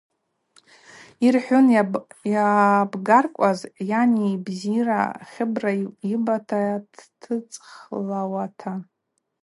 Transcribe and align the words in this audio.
Йырхӏвун 1.23 1.67
йабгаркӏваз 2.35 3.59
йани 3.89 4.25
йбзибара 4.35 5.01
Хьыбри 5.29 5.77
йбата 6.11 6.59
дтыцӏхлауата. 6.93 8.71